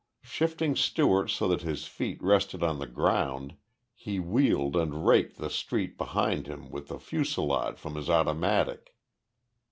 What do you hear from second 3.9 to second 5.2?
he wheeled and